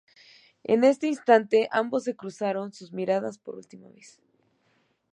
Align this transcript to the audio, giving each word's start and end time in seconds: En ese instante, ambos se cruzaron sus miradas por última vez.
En 0.63 0.83
ese 0.83 1.05
instante, 1.05 1.69
ambos 1.71 2.05
se 2.05 2.15
cruzaron 2.15 2.73
sus 2.73 2.91
miradas 2.91 3.37
por 3.37 3.53
última 3.55 3.87
vez. 3.89 4.19